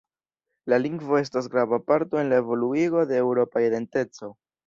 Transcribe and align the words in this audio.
La 0.71 0.77
lingvo 0.83 1.17
estas 1.19 1.49
grava 1.55 1.79
parto 1.91 2.21
en 2.21 2.31
la 2.33 2.41
evoluigo 2.45 3.05
de 3.11 3.19
eŭropa 3.25 3.63
identeco. 3.67 4.35